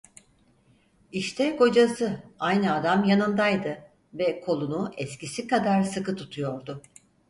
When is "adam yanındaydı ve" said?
2.75-4.41